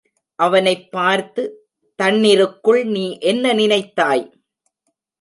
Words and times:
அவனைப் 0.35 0.91
பார்த்து, 0.91 1.69
தண்ணிருக்குள் 2.03 2.83
நீ 2.83 3.17
என்ன 3.19 3.53
நினைத்தாய்? 3.53 4.31